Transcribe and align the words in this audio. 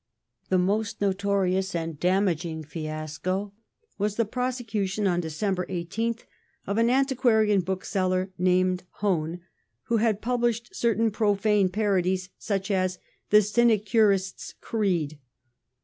The 0.49 0.57
most 0.57 0.99
notorious 0.99 1.75
and 1.75 1.91
most 1.91 1.99
damaging 1.99 2.63
fiasco 2.63 3.53
was 3.99 4.15
the 4.15 4.25
prosecution 4.25 5.03
(Dec. 5.05 5.23
18th) 5.67 6.21
of 6.65 6.79
an 6.79 6.89
antiquarian 6.89 7.61
bookseller 7.61 8.31
named 8.35 8.81
Hone, 9.03 9.41
who 9.83 9.97
had 9.97 10.19
published 10.19 10.75
certain 10.75 11.11
profane 11.11 11.69
parodies, 11.69 12.29
such 12.39 12.71
as 12.71 12.97
The 13.29 13.43
Sinecurisfs 13.43 14.55
Greed. 14.59 15.19